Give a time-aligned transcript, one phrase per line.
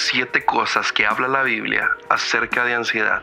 [0.00, 3.20] siete cosas que habla la Biblia acerca de ansiedad.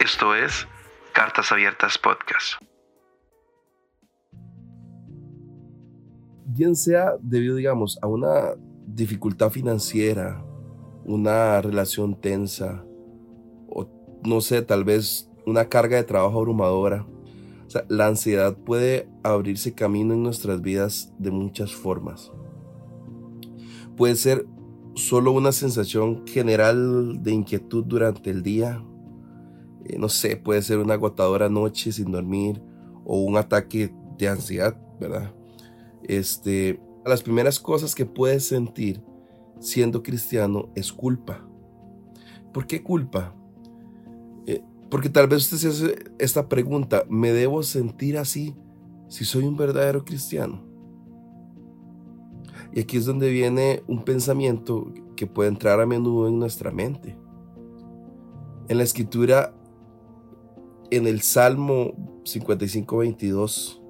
[0.00, 0.66] Esto es
[1.12, 2.54] Cartas Abiertas Podcast.
[6.44, 8.54] Bien sea debido, digamos, a una
[8.86, 10.42] dificultad financiera,
[11.04, 12.84] una relación tensa,
[13.68, 13.88] o
[14.24, 17.06] no sé, tal vez una carga de trabajo abrumadora.
[17.88, 22.32] La ansiedad puede abrirse camino en nuestras vidas de muchas formas.
[23.96, 24.46] Puede ser
[24.96, 28.82] solo una sensación general de inquietud durante el día.
[29.84, 32.60] Eh, no sé, puede ser una agotadora noche sin dormir
[33.04, 35.32] o un ataque de ansiedad, ¿verdad?
[36.02, 39.02] Este, las primeras cosas que puedes sentir
[39.60, 41.46] siendo cristiano es culpa.
[42.52, 43.34] ¿Por qué culpa?
[44.46, 48.54] Eh, porque tal vez usted se hace esta pregunta, ¿me debo sentir así
[49.08, 50.75] si soy un verdadero cristiano?
[52.76, 57.16] Y aquí es donde viene un pensamiento que puede entrar a menudo en nuestra mente.
[58.68, 59.54] En la escritura,
[60.90, 61.94] en el Salmo
[62.26, 63.80] 55, 22,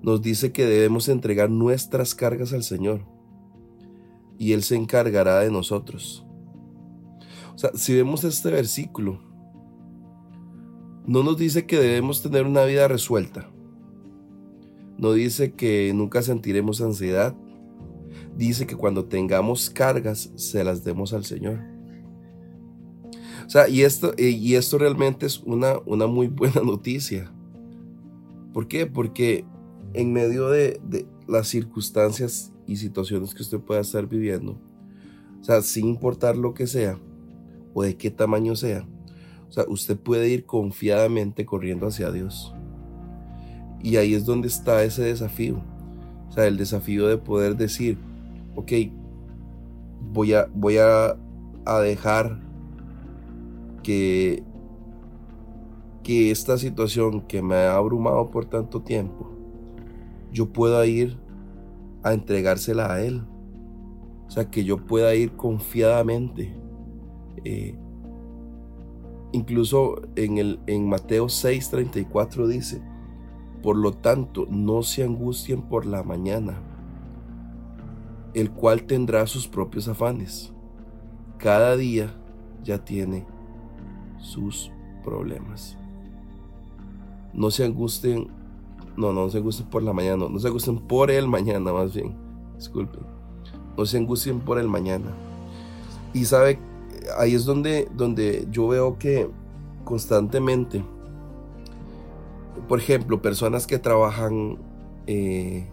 [0.00, 3.02] nos dice que debemos entregar nuestras cargas al Señor
[4.38, 6.24] y Él se encargará de nosotros.
[7.54, 9.20] O sea, si vemos este versículo,
[11.06, 13.50] no nos dice que debemos tener una vida resuelta.
[14.96, 17.36] No dice que nunca sentiremos ansiedad
[18.36, 21.60] dice que cuando tengamos cargas, se las demos al Señor.
[23.46, 27.30] O sea, y esto, eh, y esto realmente es una, una muy buena noticia.
[28.52, 28.86] ¿Por qué?
[28.86, 29.44] Porque
[29.92, 34.58] en medio de, de las circunstancias y situaciones que usted pueda estar viviendo,
[35.40, 36.98] o sea, sin importar lo que sea
[37.74, 38.86] o de qué tamaño sea,
[39.48, 42.54] o sea, usted puede ir confiadamente corriendo hacia Dios.
[43.82, 45.62] Y ahí es donde está ese desafío.
[46.28, 47.98] O sea, el desafío de poder decir,
[48.56, 48.72] ok,
[50.12, 51.16] voy a, voy a,
[51.82, 52.40] dejar
[53.82, 54.42] que,
[56.02, 59.30] que esta situación que me ha abrumado por tanto tiempo,
[60.30, 61.18] yo pueda ir
[62.02, 63.22] a entregársela a Él.
[64.26, 66.54] O sea, que yo pueda ir confiadamente.
[67.44, 67.76] Eh,
[69.32, 72.82] incluso en, el, en Mateo 6:34 dice,
[73.62, 76.73] por lo tanto, no se angustien por la mañana
[78.34, 80.52] el cual tendrá sus propios afanes.
[81.38, 82.12] Cada día
[82.62, 83.24] ya tiene
[84.18, 84.70] sus
[85.04, 85.78] problemas.
[87.32, 88.28] No se angusten,
[88.96, 92.14] no, no se angustien por la mañana, no, se angustien por el mañana más bien,
[92.56, 93.02] disculpen.
[93.76, 95.12] No se angustien por el mañana.
[96.12, 96.58] Y sabe,
[97.18, 99.28] ahí es donde, donde yo veo que
[99.84, 100.84] constantemente,
[102.68, 104.58] por ejemplo, personas que trabajan
[105.06, 105.66] eh,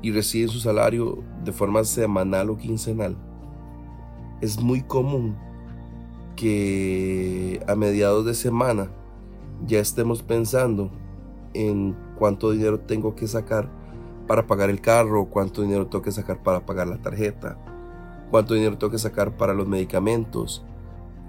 [0.00, 3.16] y reciben su salario de forma semanal o quincenal,
[4.40, 5.36] es muy común
[6.36, 8.90] que a mediados de semana
[9.66, 10.90] ya estemos pensando
[11.54, 13.68] en cuánto dinero tengo que sacar
[14.26, 17.58] para pagar el carro, cuánto dinero tengo que sacar para pagar la tarjeta,
[18.30, 20.64] cuánto dinero tengo que sacar para los medicamentos.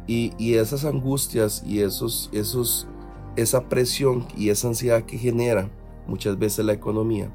[0.08, 2.88] Y, y esas angustias y esos, esos,
[3.36, 5.70] esa presión y esa ansiedad que genera
[6.08, 7.32] muchas veces la economía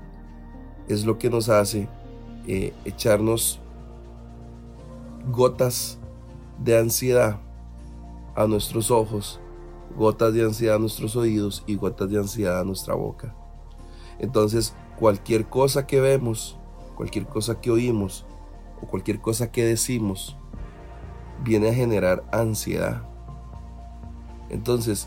[0.88, 1.88] es lo que nos hace
[2.50, 3.60] eh, echarnos
[5.30, 5.98] gotas
[6.58, 7.38] de ansiedad
[8.34, 9.38] a nuestros ojos,
[9.94, 13.34] gotas de ansiedad a nuestros oídos y gotas de ansiedad a nuestra boca.
[14.18, 16.56] Entonces, cualquier cosa que vemos,
[16.96, 18.24] cualquier cosa que oímos
[18.80, 20.34] o cualquier cosa que decimos,
[21.44, 23.02] viene a generar ansiedad.
[24.48, 25.06] Entonces,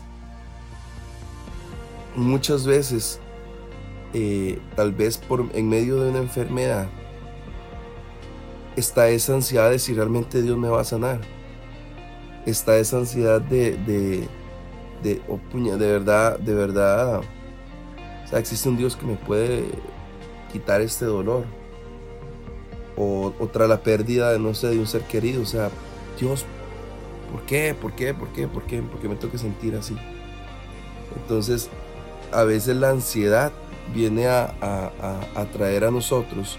[2.14, 3.20] muchas veces
[4.14, 6.86] eh, tal vez por en medio de una enfermedad,
[8.76, 11.20] está esa ansiedad de si realmente Dios me va a sanar.
[12.46, 14.28] Está esa ansiedad de, de,
[15.02, 17.18] de, oh, puña, de verdad, de verdad.
[17.18, 19.64] O sea, existe un Dios que me puede
[20.52, 21.44] quitar este dolor.
[22.96, 25.42] O, o tras la pérdida de, no sé, de un ser querido.
[25.42, 25.70] O sea,
[26.18, 26.44] Dios,
[27.30, 27.74] ¿por qué?
[27.74, 28.12] ¿Por qué?
[28.12, 28.46] ¿Por qué?
[28.48, 28.82] ¿Por qué?
[28.82, 29.96] ¿Por qué me tengo que sentir así?
[31.16, 31.70] Entonces,
[32.32, 33.52] a veces la ansiedad
[33.94, 34.54] viene a,
[35.34, 36.58] a, traer a nosotros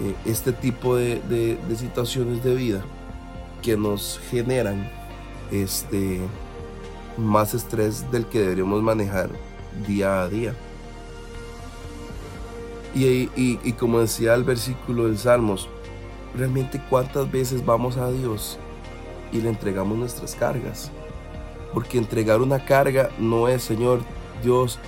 [0.00, 2.84] eh, este tipo de, situaciones de vida
[3.62, 4.90] que nos generan
[5.52, 6.20] este,
[7.16, 9.30] más estrés del que deberíamos manejar
[9.86, 10.54] día a día.
[12.94, 15.68] Y, y, como decía el versículo del Salmos,
[16.36, 18.58] realmente cuántas veces vamos a Dios
[19.32, 20.92] y le entregamos nuestras cargas.
[21.72, 24.00] Porque entregar una carga no es, Señor,
[24.44, 24.78] Dios,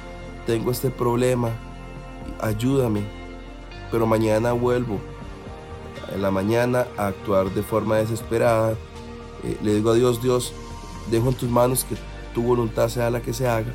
[0.47, 1.51] tengo este problema,
[2.41, 3.03] ayúdame,
[3.91, 5.01] pero mañana vuelvo.
[6.15, 8.73] en la mañana a actuar de forma desesperada.
[9.43, 10.53] Eh, le digo a Dios, Dios,
[11.11, 11.97] dejo en tus manos que
[12.33, 13.73] tu voluntad sea la que se haga,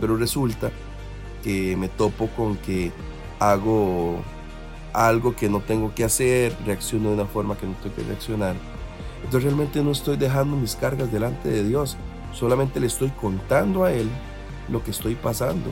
[0.00, 0.70] pero resulta
[1.42, 2.92] que me topo con que
[3.38, 4.22] hago
[4.92, 8.54] algo que no tengo que hacer, reacciono de una forma que no tengo que reaccionar.
[9.24, 11.96] Entonces realmente no estoy dejando mis cargas delante de Dios,
[12.32, 14.08] solamente le estoy contando a Él
[14.68, 15.70] lo que estoy pasando.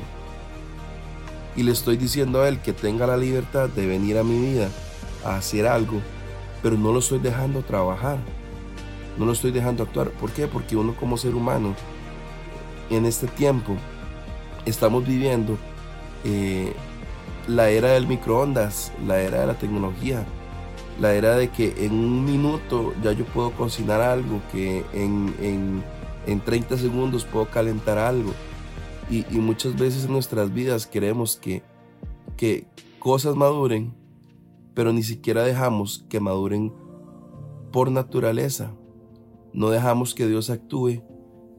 [1.59, 4.69] Y le estoy diciendo a Él que tenga la libertad de venir a mi vida
[5.25, 6.01] a hacer algo,
[6.63, 8.19] pero no lo estoy dejando trabajar,
[9.19, 10.11] no lo estoy dejando actuar.
[10.11, 10.47] ¿Por qué?
[10.47, 11.75] Porque uno como ser humano,
[12.91, 13.77] en este tiempo,
[14.67, 15.59] estamos viviendo
[16.23, 16.75] eh,
[17.49, 20.25] la era del microondas, la era de la tecnología,
[21.01, 25.83] la era de que en un minuto ya yo puedo cocinar algo, que en,
[26.45, 28.33] 30 segundos puedo calentar algo.
[29.11, 31.63] Y, muchas veces en nuestras vidas queremos que,
[32.37, 32.67] que
[32.99, 33.95] cosas maduren,
[34.75, 36.73] pero ni siquiera dejamos que maduren
[37.73, 38.73] por naturaleza.
[39.53, 41.03] No dejamos que Dios actúe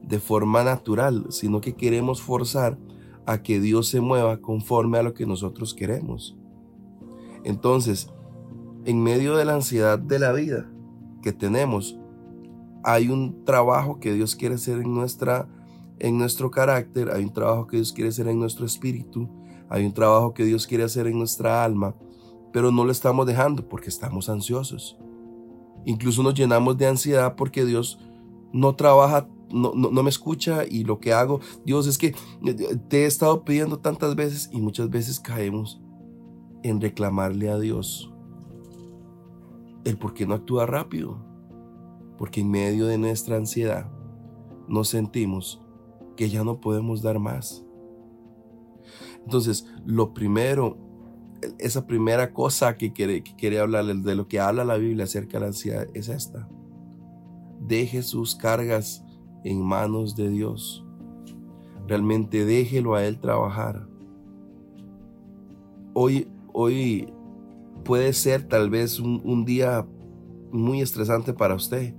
[0.02, 2.78] de forma natural, sino que queremos forzar
[3.26, 6.36] a que Dios se mueva conforme a lo que nosotros queremos.
[7.44, 8.10] Entonces,
[8.84, 10.70] en medio de la ansiedad de la vida
[11.22, 11.98] que tenemos,
[12.82, 15.48] hay un trabajo que Dios quiere hacer en, nuestra,
[16.00, 19.28] en nuestro carácter, hay un trabajo que Dios quiere hacer en nuestro espíritu,
[19.68, 21.94] hay un trabajo que Dios quiere hacer en nuestra alma,
[22.52, 24.98] pero no lo estamos dejando porque estamos ansiosos.
[25.84, 27.98] Incluso nos llenamos de ansiedad porque Dios
[28.52, 32.14] no trabaja no, no, me escucha y lo que hago, Dios, es que
[32.88, 35.80] te he estado pidiendo tantas veces y muchas veces caemos
[36.62, 38.12] en reclamarle a Dios
[39.84, 41.18] el por qué no actúa rápido.
[42.16, 43.90] Porque en medio de nuestra ansiedad
[44.68, 45.62] nos sentimos
[46.20, 47.64] que ya no podemos dar más.
[49.24, 50.76] Entonces, lo primero,
[51.58, 55.38] esa primera cosa que quiere, que quiere hablarles de lo que habla la Biblia acerca
[55.38, 56.46] de la ansiedad es esta.
[57.58, 59.02] Deje sus cargas
[59.44, 60.84] en manos de Dios.
[61.88, 63.88] Realmente déjelo a Él trabajar.
[65.94, 67.14] Hoy, hoy
[67.82, 69.86] puede ser tal vez un día
[70.52, 71.94] muy estresante para usted.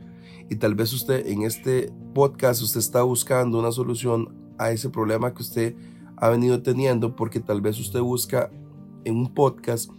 [0.52, 5.34] Y tal vez usted en este podcast usted está buscando una solución a ese problema
[5.34, 5.76] que usted
[6.18, 8.52] ha venido teniendo porque tal vez usted busca
[9.06, 9.90] en un podcast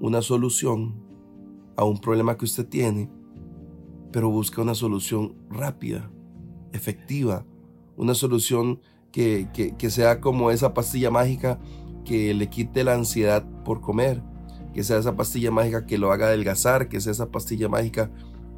[0.00, 0.96] una solución
[1.76, 3.08] a un problema que usted tiene,
[4.10, 6.10] pero busca una solución rápida
[6.72, 7.46] efectiva,
[7.96, 8.80] una solución
[9.12, 9.46] que,
[9.90, 11.60] sea como esa pastilla mágica
[12.04, 14.24] que le quite la ansiedad por comer,
[14.74, 18.10] que sea esa pastilla mágica que lo haga adelgazar, que sea esa pastilla mágica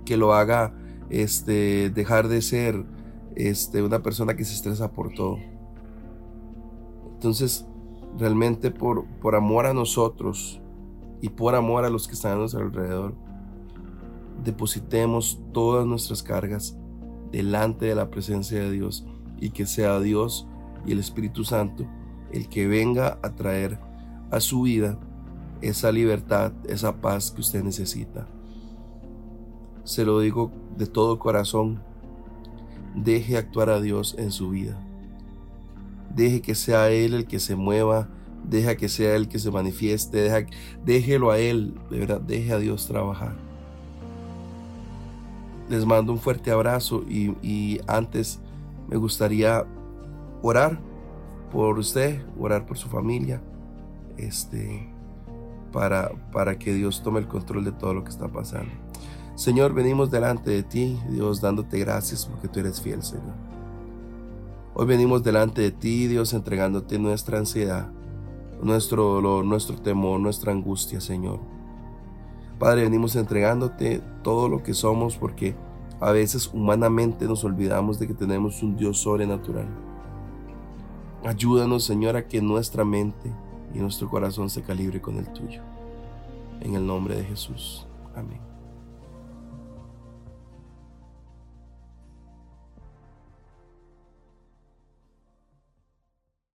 [0.07, 0.75] que lo haga
[1.11, 2.85] este, dejar de ser
[3.37, 5.39] este, una persona que se estresa por todo.
[7.15, 7.67] Entonces,
[8.19, 10.61] realmente por, por amor a nosotros
[11.21, 13.15] y por amor a los que están a nuestro alrededor,
[14.45, 16.77] depositemos todas nuestras cargas
[17.31, 19.07] delante de la presencia de Dios
[19.41, 20.47] y que sea Dios
[20.85, 21.87] y el Espíritu Santo
[22.33, 23.79] el que venga a traer
[24.31, 24.99] a su vida
[25.61, 28.27] esa libertad, esa paz que usted necesita.
[29.85, 31.83] Se lo digo de todo corazón,
[32.95, 34.79] deje actuar a Dios en su vida.
[36.15, 38.09] Deje que sea Él el que se mueva,
[38.49, 40.47] deja que sea Él que se manifieste, deja,
[40.85, 43.35] déjelo a Él, de verdad, deje a Dios trabajar
[45.73, 48.41] les mando un fuerte abrazo y, antes
[48.89, 49.65] me gustaría
[50.43, 50.79] orar
[51.51, 53.41] por usted, orar por su familia,
[54.19, 54.93] este,
[55.73, 58.71] para, para que Dios tome el control de todo lo que está pasando.
[59.35, 63.35] Señor, venimos delante de ti, Dios, dándote gracias porque tú eres fiel, Señor.
[64.75, 67.91] Hoy venimos delante de ti, Dios, entregándote nuestra ansiedad,
[68.63, 71.41] nuestro dolor, nuestro temor, nuestra angustia, Señor.
[72.59, 75.57] Padre, venimos entregándote todo lo que somos porque
[76.01, 79.67] a veces humanamente nos olvidamos de que tenemos un Dios sobrenatural.
[81.25, 83.33] Ayúdanos, Señor, a que nuestra mente
[83.75, 85.63] y nuestro corazón se calibre con el tuyo.
[86.61, 87.87] En el nombre de Jesús.
[88.15, 88.52] Amén.